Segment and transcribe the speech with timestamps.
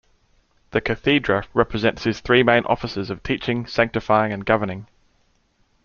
[0.71, 4.87] The Cathedra represents his three main offices of teaching, sanctifying and governing.